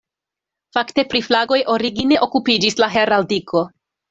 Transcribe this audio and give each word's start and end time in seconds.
Fakte 0.77 1.03
pri 1.11 1.21
flagoj 1.27 1.59
origine 1.75 2.19
okupiĝis 2.29 2.79
la 2.85 2.91
heraldiko. 2.97 3.65